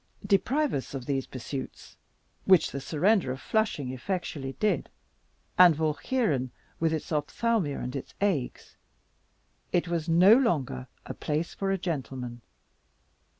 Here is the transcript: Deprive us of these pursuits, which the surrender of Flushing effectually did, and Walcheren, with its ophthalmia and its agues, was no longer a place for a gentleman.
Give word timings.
Deprive 0.25 0.73
us 0.73 0.95
of 0.95 1.05
these 1.05 1.27
pursuits, 1.27 1.95
which 2.45 2.71
the 2.71 2.81
surrender 2.81 3.31
of 3.31 3.39
Flushing 3.39 3.91
effectually 3.91 4.53
did, 4.53 4.89
and 5.59 5.75
Walcheren, 5.77 6.49
with 6.79 6.91
its 6.91 7.11
ophthalmia 7.11 7.77
and 7.77 7.95
its 7.95 8.15
agues, 8.19 8.77
was 9.87 10.09
no 10.09 10.35
longer 10.35 10.87
a 11.05 11.13
place 11.13 11.53
for 11.53 11.69
a 11.69 11.77
gentleman. 11.77 12.41